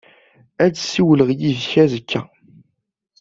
[0.63, 2.21] Ad ssiwleɣ yid-k azekka.